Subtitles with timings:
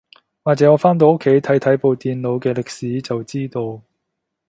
[0.43, 3.83] 或者我返到屋企睇睇部電腦嘅歷史就知道